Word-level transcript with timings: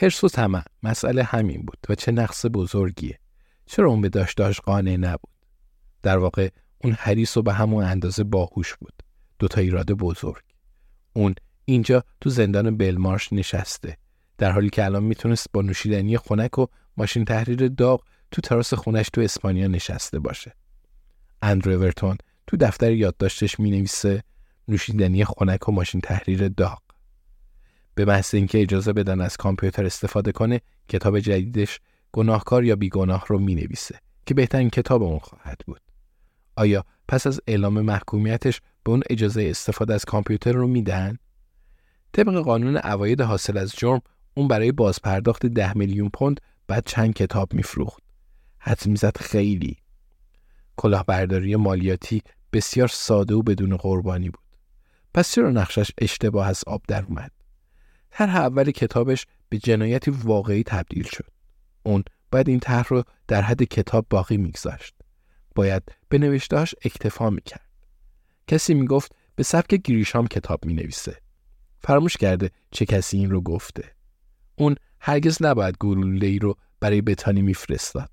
حرص 0.00 0.24
و 0.24 0.28
طمع 0.28 0.62
مسئله 0.82 1.22
همین 1.22 1.62
بود 1.62 1.78
و 1.88 1.94
چه 1.94 2.12
نقص 2.12 2.46
بزرگیه. 2.52 3.18
چرا 3.66 3.88
اون 3.88 4.00
به 4.00 4.08
داشتاش 4.08 4.60
قانع 4.60 4.96
نبود؟ 4.96 5.30
در 6.02 6.18
واقع 6.18 6.48
اون 6.84 6.92
حریص 6.92 7.36
و 7.36 7.42
به 7.42 7.52
همون 7.52 7.84
اندازه 7.84 8.24
باهوش 8.24 8.74
بود. 8.74 9.02
دوتا 9.38 9.60
ایراد 9.60 9.92
بزرگ. 9.92 10.42
اون 11.12 11.34
اینجا 11.64 12.04
تو 12.20 12.30
زندان 12.30 12.76
بلمارش 12.76 13.32
نشسته. 13.32 13.96
در 14.38 14.52
حالی 14.52 14.70
که 14.70 14.84
الان 14.84 15.04
می‌تونست 15.04 15.46
با 15.52 15.62
نوشیدنی 15.62 16.18
خنک 16.18 16.58
و 16.58 16.66
ماشین 16.96 17.24
تحریر 17.24 17.68
داغ 17.68 18.04
تو 18.30 18.40
تراس 18.40 18.74
خونش 18.74 19.08
تو 19.12 19.20
اسپانیا 19.20 19.66
نشسته 19.66 20.18
باشه. 20.18 20.54
اندرو 21.42 21.72
اورتون 21.72 22.16
تو 22.46 22.56
دفتر 22.56 22.92
یادداشتش 22.92 23.60
می 23.60 23.70
نویسه 23.70 24.22
نوشیدنی 24.68 25.24
خنک 25.24 25.68
و 25.68 25.72
ماشین 25.72 26.00
تحریر 26.00 26.48
داغ. 26.48 26.87
به 27.98 28.04
محض 28.04 28.34
اینکه 28.34 28.62
اجازه 28.62 28.92
بدن 28.92 29.20
از 29.20 29.36
کامپیوتر 29.36 29.86
استفاده 29.86 30.32
کنه 30.32 30.60
کتاب 30.88 31.20
جدیدش 31.20 31.80
گناهکار 32.12 32.64
یا 32.64 32.76
بیگناه 32.76 33.24
رو 33.28 33.38
می 33.38 33.54
نویسه 33.54 34.00
که 34.26 34.34
بهترین 34.34 34.70
کتاب 34.70 35.02
اون 35.02 35.18
خواهد 35.18 35.60
بود. 35.66 35.80
آیا 36.56 36.84
پس 37.08 37.26
از 37.26 37.40
اعلام 37.46 37.80
محکومیتش 37.80 38.60
به 38.84 38.90
اون 38.90 39.02
اجازه 39.10 39.46
استفاده 39.50 39.94
از 39.94 40.04
کامپیوتر 40.04 40.52
رو 40.52 40.66
میدن؟ 40.66 41.18
طبق 42.12 42.34
قانون 42.34 42.76
عواید 42.76 43.20
حاصل 43.20 43.58
از 43.58 43.72
جرم 43.72 44.00
اون 44.34 44.48
برای 44.48 44.72
بازپرداخت 44.72 45.46
ده 45.46 45.76
میلیون 45.76 46.08
پوند 46.08 46.40
بعد 46.66 46.82
چند 46.86 47.14
کتاب 47.14 47.54
میفروخت. 47.54 48.02
حد 48.58 48.86
می‌زد 48.86 49.16
خیلی. 49.16 49.76
کلاهبرداری 50.76 51.56
مالیاتی 51.56 52.22
بسیار 52.52 52.88
ساده 52.88 53.34
و 53.34 53.42
بدون 53.42 53.76
قربانی 53.76 54.30
بود. 54.30 54.58
پس 55.14 55.32
چرا 55.32 55.50
نقشش 55.50 55.90
اشتباه 55.98 56.48
از 56.48 56.64
آب 56.66 56.82
در 56.88 57.04
اومد؟ 57.04 57.37
طرح 58.10 58.36
اول 58.36 58.70
کتابش 58.70 59.26
به 59.48 59.58
جنایتی 59.58 60.10
واقعی 60.10 60.62
تبدیل 60.62 61.04
شد. 61.04 61.30
اون 61.82 62.04
باید 62.30 62.48
این 62.48 62.60
طرح 62.60 62.88
رو 62.88 63.04
در 63.28 63.42
حد 63.42 63.62
کتاب 63.62 64.06
باقی 64.10 64.36
میگذاشت. 64.36 64.94
باید 65.54 65.82
به 66.08 66.18
نوشتهاش 66.18 66.74
اکتفا 66.84 67.30
می‌کرد. 67.30 67.68
کسی 68.46 68.74
می‌گفت 68.74 69.12
به 69.36 69.42
سبک 69.42 69.74
گریشام 69.74 70.26
کتاب 70.26 70.64
می‌نویسه. 70.64 71.16
فراموش 71.80 72.16
کرده 72.16 72.50
چه 72.70 72.86
کسی 72.86 73.18
این 73.18 73.30
رو 73.30 73.40
گفته. 73.40 73.84
اون 74.56 74.74
هرگز 75.00 75.42
نباید 75.42 75.76
گلوله 75.80 76.26
ای 76.26 76.38
رو 76.38 76.56
برای 76.80 77.00
بتانی 77.00 77.42
میفرستاد. 77.42 78.10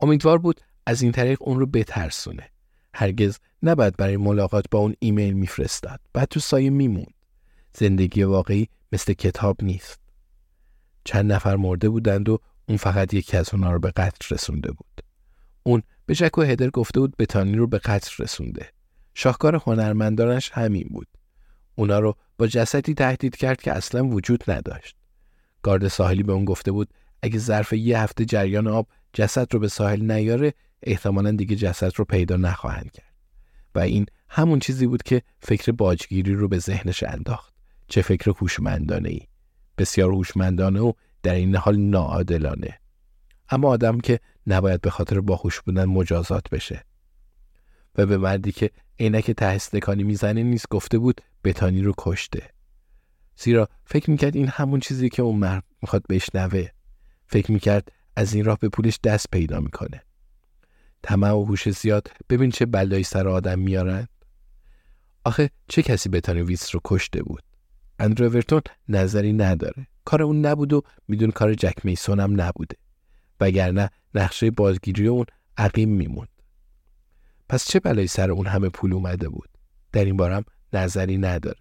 امیدوار 0.00 0.38
بود 0.38 0.60
از 0.86 1.02
این 1.02 1.12
طریق 1.12 1.38
اون 1.42 1.60
رو 1.60 1.66
بترسونه. 1.66 2.50
هرگز 2.94 3.38
نباید 3.62 3.96
برای 3.96 4.16
ملاقات 4.16 4.64
با 4.70 4.78
اون 4.78 4.94
ایمیل 4.98 5.34
میفرستاد. 5.34 6.00
بعد 6.12 6.28
تو 6.28 6.40
سایه 6.40 6.70
میموند. 6.70 7.14
زندگی 7.76 8.22
واقعی 8.22 8.68
مثل 8.92 9.12
کتاب 9.12 9.56
نیست. 9.62 10.00
چند 11.04 11.32
نفر 11.32 11.56
مرده 11.56 11.88
بودند 11.88 12.28
و 12.28 12.38
اون 12.68 12.78
فقط 12.78 13.14
یکی 13.14 13.36
از 13.36 13.54
اونا 13.54 13.72
رو 13.72 13.78
به 13.78 13.90
قتل 13.90 14.34
رسونده 14.34 14.72
بود. 14.72 15.02
اون 15.62 15.82
به 16.06 16.14
جک 16.14 16.38
و 16.38 16.42
هدر 16.42 16.70
گفته 16.70 17.00
بود 17.00 17.16
بتانی 17.16 17.56
رو 17.56 17.66
به 17.66 17.78
قتل 17.78 18.24
رسونده. 18.24 18.68
شاهکار 19.14 19.56
هنرمندانش 19.56 20.50
همین 20.52 20.88
بود. 20.90 21.08
اونا 21.74 21.98
رو 21.98 22.16
با 22.38 22.46
جسدی 22.46 22.94
تهدید 22.94 23.36
کرد 23.36 23.62
که 23.62 23.72
اصلا 23.72 24.06
وجود 24.06 24.44
نداشت. 24.48 24.96
گارد 25.62 25.88
ساحلی 25.88 26.22
به 26.22 26.32
اون 26.32 26.44
گفته 26.44 26.72
بود 26.72 26.88
اگه 27.22 27.38
ظرف 27.38 27.72
یه 27.72 28.00
هفته 28.00 28.24
جریان 28.24 28.68
آب 28.68 28.88
جسد 29.12 29.54
رو 29.54 29.60
به 29.60 29.68
ساحل 29.68 30.12
نیاره 30.12 30.54
احتمالا 30.82 31.30
دیگه 31.30 31.56
جسد 31.56 31.92
رو 31.96 32.04
پیدا 32.04 32.36
نخواهند 32.36 32.90
کرد. 32.90 33.14
و 33.74 33.78
این 33.78 34.06
همون 34.28 34.58
چیزی 34.58 34.86
بود 34.86 35.02
که 35.02 35.22
فکر 35.38 35.72
باجگیری 35.72 36.34
رو 36.34 36.48
به 36.48 36.58
ذهنش 36.58 37.02
انداخت. 37.02 37.53
چه 37.88 38.02
فکر 38.02 38.30
هوشمندانه 38.30 39.08
ای. 39.08 39.20
بسیار 39.78 40.10
هوشمندانه 40.10 40.80
و 40.80 40.92
در 41.22 41.34
این 41.34 41.56
حال 41.56 41.76
ناعادلانه. 41.76 42.78
اما 43.48 43.68
آدم 43.68 44.00
که 44.00 44.20
نباید 44.46 44.80
به 44.80 44.90
خاطر 44.90 45.20
باهوش 45.20 45.60
بودن 45.60 45.84
مجازات 45.84 46.50
بشه. 46.50 46.84
و 47.94 48.06
به 48.06 48.18
مردی 48.18 48.52
که 48.52 48.70
عینک 48.98 49.30
ته 49.30 49.46
استکانی 49.46 50.02
می‌زنه 50.02 50.42
نیست 50.42 50.68
گفته 50.70 50.98
بود 50.98 51.20
بتانی 51.44 51.82
رو 51.82 51.94
کشته. 51.98 52.50
زیرا 53.36 53.68
فکر 53.84 54.10
می‌کرد 54.10 54.36
این 54.36 54.48
همون 54.48 54.80
چیزی 54.80 55.08
که 55.08 55.22
اون 55.22 55.36
مرد 55.36 55.64
می‌خواد 55.82 56.02
بشنوه. 56.08 56.68
فکر 57.26 57.52
می‌کرد 57.52 57.92
از 58.16 58.34
این 58.34 58.44
راه 58.44 58.58
به 58.58 58.68
پولش 58.68 58.98
دست 59.04 59.26
پیدا 59.30 59.60
می‌کنه. 59.60 60.02
طمع 61.02 61.32
و 61.32 61.44
هوش 61.44 61.70
زیاد 61.70 62.10
ببین 62.28 62.50
چه 62.50 62.66
بلایی 62.66 63.04
سر 63.04 63.28
آدم 63.28 63.58
میارن. 63.58 64.08
آخه 65.24 65.50
چه 65.68 65.82
کسی 65.82 66.08
بتانی 66.08 66.40
ویس 66.42 66.74
رو 66.74 66.80
کشته 66.84 67.22
بود؟ 67.22 67.42
اندرو 67.98 68.28
ورتون 68.28 68.62
نظری 68.88 69.32
نداره. 69.32 69.86
کار 70.04 70.22
اون 70.22 70.46
نبود 70.46 70.72
و 70.72 70.82
میدون 71.08 71.30
کار 71.30 71.54
جک 71.54 71.74
میسون 71.84 72.20
هم 72.20 72.40
نبوده. 72.40 72.76
وگرنه 73.40 73.90
نقشه 74.14 74.50
بازگیری 74.50 75.06
اون 75.06 75.26
عقیم 75.56 75.88
میموند. 75.88 76.28
پس 77.48 77.66
چه 77.66 77.80
بلایی 77.80 78.08
سر 78.08 78.30
اون 78.30 78.46
همه 78.46 78.68
پول 78.68 78.92
اومده 78.92 79.28
بود؟ 79.28 79.48
در 79.92 80.04
این 80.04 80.16
بارم 80.16 80.44
نظری 80.72 81.18
نداره. 81.18 81.60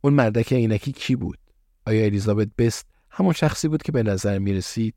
اون 0.00 0.12
مردک 0.12 0.52
عینکی 0.52 0.92
کی 0.92 1.16
بود؟ 1.16 1.38
آیا 1.86 2.04
الیزابت 2.04 2.48
بست 2.58 2.86
همون 3.10 3.32
شخصی 3.32 3.68
بود 3.68 3.82
که 3.82 3.92
به 3.92 4.02
نظر 4.02 4.38
می 4.38 4.52
رسید؟ 4.52 4.94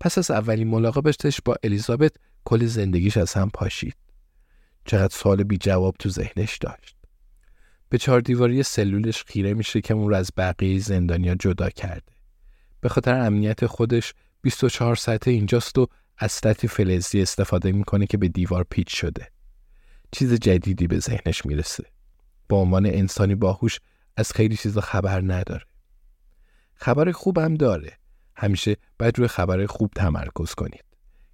پس 0.00 0.18
از 0.18 0.30
اولین 0.30 0.68
ملاقاتش 0.68 1.40
با 1.44 1.56
الیزابت 1.62 2.12
کل 2.44 2.66
زندگیش 2.66 3.16
از 3.16 3.32
هم 3.32 3.50
پاشید. 3.50 3.96
چقدر 4.84 5.16
سوال 5.16 5.42
بی 5.42 5.58
جواب 5.58 5.96
تو 5.98 6.08
ذهنش 6.08 6.58
داشت. 6.58 6.95
به 7.88 7.98
چهار 7.98 8.20
دیواری 8.20 8.62
سلولش 8.62 9.24
خیره 9.24 9.54
میشه 9.54 9.80
که 9.80 9.94
اون 9.94 10.08
رو 10.08 10.14
از 10.14 10.30
بقیه 10.36 10.78
زندانیا 10.78 11.34
جدا 11.34 11.70
کرده. 11.70 12.12
به 12.80 12.88
خاطر 12.88 13.14
امنیت 13.14 13.66
خودش 13.66 14.14
24 14.42 14.96
ساعته 14.96 15.30
اینجاست 15.30 15.78
و 15.78 15.86
از 16.18 16.32
سطح 16.32 16.68
فلزی 16.68 17.22
استفاده 17.22 17.72
می‌کنه 17.72 18.06
که 18.06 18.18
به 18.18 18.28
دیوار 18.28 18.66
پیچ 18.70 19.00
شده. 19.00 19.28
چیز 20.12 20.32
جدیدی 20.34 20.86
به 20.86 20.98
ذهنش 20.98 21.46
می‌رسه. 21.46 21.84
با 22.48 22.56
عنوان 22.56 22.86
انسانی 22.86 23.34
باهوش 23.34 23.80
از 24.16 24.32
خیلی 24.32 24.56
چیزا 24.56 24.80
خبر 24.80 25.20
نداره. 25.20 25.64
خبر 26.74 27.12
خوبم 27.12 27.54
داره. 27.54 27.98
همیشه 28.36 28.76
باید 28.98 29.18
روی 29.18 29.28
خبر 29.28 29.66
خوب 29.66 29.92
تمرکز 29.96 30.54
کنید. 30.54 30.84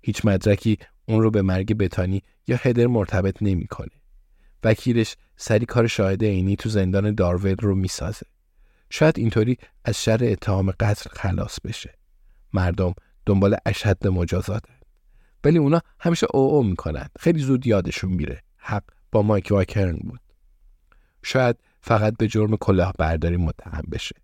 هیچ 0.03 0.25
مدرکی 0.25 0.79
اون 1.05 1.23
رو 1.23 1.31
به 1.31 1.43
مرگ 1.43 1.75
بتانی 1.75 2.23
یا 2.47 2.57
هدر 2.57 2.87
مرتبط 2.87 3.43
نمی‌کنه. 3.43 4.02
وکیلش 4.65 5.17
سری 5.37 5.67
کار 5.67 5.87
شاهد 5.87 6.25
عینی 6.25 6.57
تو 6.57 6.69
زندان 6.69 7.15
دارول 7.15 7.57
رو 7.61 7.75
می‌سازه. 7.75 8.27
شاید 8.91 9.19
اینطوری 9.19 9.59
از 9.85 10.03
شر 10.03 10.19
اتهام 10.23 10.71
قتل 10.71 11.11
خلاص 11.11 11.59
بشه. 11.65 11.95
مردم 12.53 12.95
دنبال 13.27 13.57
اشد 13.67 14.07
مجازاتن. 14.07 14.75
ولی 15.45 15.59
اونا 15.59 15.81
همیشه 16.01 16.27
او 16.35 16.41
او 16.41 16.63
می‌کنن. 16.63 17.09
خیلی 17.21 17.41
زود 17.43 17.67
یادشون 17.67 18.13
میره. 18.13 18.43
حق 18.57 18.85
با 19.13 19.23
مایک 19.23 19.49
واکرن 19.51 19.97
بود. 19.97 20.21
شاید 21.23 21.57
فقط 21.81 22.17
به 22.17 22.29
جرم 22.29 22.57
کلاهبرداری 22.57 23.37
متهم 23.37 23.85
بشه. 23.93 24.17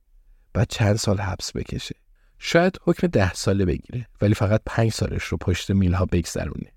بعد 0.53 0.69
چند 0.69 0.97
سال 0.97 1.21
حبس 1.21 1.53
بکشه. 1.57 1.95
شاید 2.39 2.79
حکم 2.83 3.07
ده 3.07 3.33
ساله 3.35 3.65
بگیره 3.65 4.07
ولی 4.21 4.35
فقط 4.35 4.63
پنج 4.67 4.93
سالش 4.93 5.25
رو 5.25 5.39
پشت 5.39 5.71
میلها 5.71 6.05
بگذرونه. 6.05 6.73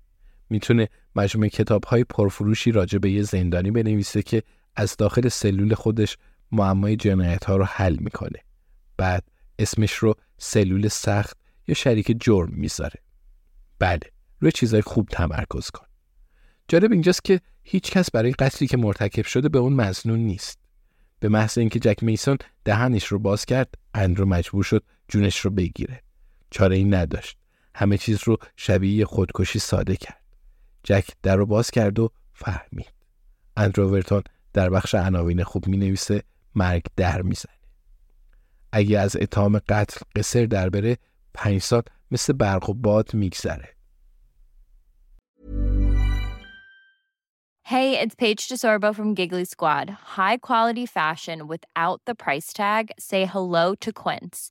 می‌تونه 0.52 0.88
مجموعه 1.16 1.48
کتاب 1.48 1.84
های 1.84 2.04
پرفروشی 2.04 2.72
راجع 2.72 2.98
به 2.98 3.10
یه 3.10 3.22
زندانی 3.22 3.70
بنویسه 3.70 4.22
که 4.22 4.42
از 4.76 4.96
داخل 4.96 5.28
سلول 5.28 5.74
خودش 5.74 6.16
معمای 6.52 6.96
جنایت 6.96 7.44
ها 7.44 7.56
رو 7.56 7.64
حل 7.64 7.96
می‌کنه. 8.00 8.38
بعد 8.96 9.24
اسمش 9.58 9.92
رو 9.92 10.14
سلول 10.38 10.88
سخت 10.88 11.36
یا 11.68 11.74
شریک 11.74 12.16
جرم 12.20 12.50
می‌ذاره. 12.52 13.00
بله 13.78 14.00
روی 14.40 14.52
چیزای 14.52 14.82
خوب 14.82 15.08
تمرکز 15.08 15.70
کن. 15.70 15.86
جالب 16.68 16.92
اینجاست 16.92 17.24
که 17.24 17.40
هیچ 17.62 17.90
کس 17.90 18.10
برای 18.10 18.32
قتلی 18.32 18.68
که 18.68 18.76
مرتکب 18.76 19.24
شده 19.24 19.48
به 19.48 19.58
اون 19.58 19.72
مزنون 19.72 20.18
نیست. 20.18 20.58
به 21.20 21.28
محض 21.28 21.58
اینکه 21.58 21.78
جک 21.78 22.02
میسون 22.02 22.38
دهنش 22.64 23.06
رو 23.06 23.18
باز 23.18 23.44
کرد 23.44 23.74
اندرو 23.94 24.26
مجبور 24.26 24.64
شد 24.64 24.84
جونش 25.08 25.38
رو 25.40 25.50
بگیره 25.50 26.02
چاره 26.50 26.76
این 26.76 26.94
نداشت 26.94 27.36
همه 27.74 27.98
چیز 27.98 28.18
رو 28.24 28.36
شبیه 28.56 29.04
خودکشی 29.04 29.58
ساده 29.58 29.96
کرد 29.96 30.21
جک 30.84 31.08
در 31.22 31.36
رو 31.36 31.46
باز 31.46 31.70
کرد 31.70 31.98
و 31.98 32.10
فهمید 32.32 32.92
اندرو 33.56 34.02
در 34.52 34.70
بخش 34.70 34.94
عناوین 34.94 35.44
خوب 35.44 35.68
می 35.68 35.76
نویسه 35.76 36.22
مرگ 36.54 36.84
در 36.96 37.22
می‌زنه 37.22 37.54
اگه 38.72 38.98
از 38.98 39.16
اتهام 39.16 39.58
قتل 39.68 40.00
قصر 40.16 40.46
در 40.46 40.68
بره 40.68 40.98
پنج 41.34 41.62
سال 41.62 41.82
مثل 42.10 42.32
برق 42.32 42.70
و 42.70 42.74
باد 42.74 43.14
میگذره 43.14 43.68
Hey, 47.64 47.98
it's 48.02 48.16
Paige 48.16 48.48
DeSorbo 48.48 48.94
from 48.94 49.14
Giggly 49.14 49.46
Squad. 49.46 49.88
High 50.18 50.36
quality 50.36 50.84
fashion 50.84 51.46
without 51.46 52.00
the 52.06 52.14
price 52.14 52.52
tag. 52.52 52.90
Say 52.98 53.24
hello 53.24 53.74
to 53.76 53.92
Quince. 53.92 54.50